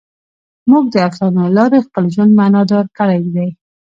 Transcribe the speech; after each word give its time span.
موږ 0.71 0.85
د 0.93 0.95
افسانو 1.07 1.41
له 1.45 1.49
لارې 1.57 1.85
خپل 1.87 2.03
ژوند 2.13 2.31
معنیدار 2.39 2.85
کړی 2.99 3.21
دی. 3.35 3.49